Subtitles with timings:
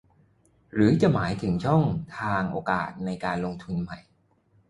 [0.73, 1.83] หรือจะหมายถึงช่อง
[2.19, 3.99] ทางโอกาสในการลงทุนใหม่